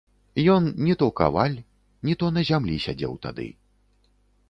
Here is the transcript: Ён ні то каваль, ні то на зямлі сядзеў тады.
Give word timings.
Ён 0.53 0.69
ні 0.85 0.95
то 1.01 1.09
каваль, 1.19 1.57
ні 2.09 2.17
то 2.25 2.33
на 2.39 2.45
зямлі 2.51 2.81
сядзеў 2.89 3.13
тады. 3.27 3.49